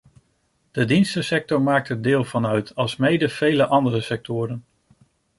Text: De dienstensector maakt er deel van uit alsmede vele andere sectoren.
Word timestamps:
De 0.71 0.85
dienstensector 0.85 1.61
maakt 1.61 1.89
er 1.89 2.01
deel 2.01 2.23
van 2.23 2.45
uit 2.47 2.75
alsmede 2.75 3.29
vele 3.29 3.65
andere 3.67 4.01
sectoren. 4.01 4.65